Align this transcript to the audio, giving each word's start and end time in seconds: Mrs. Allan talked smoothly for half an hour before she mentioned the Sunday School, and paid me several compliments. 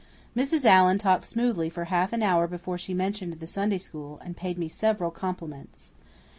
Mrs. 0.35 0.65
Allan 0.65 0.97
talked 0.97 1.25
smoothly 1.25 1.69
for 1.69 1.83
half 1.85 2.11
an 2.11 2.23
hour 2.23 2.47
before 2.47 2.75
she 2.75 2.91
mentioned 2.91 3.33
the 3.33 3.45
Sunday 3.45 3.77
School, 3.77 4.17
and 4.25 4.35
paid 4.35 4.57
me 4.57 4.67
several 4.67 5.11
compliments. 5.11 5.91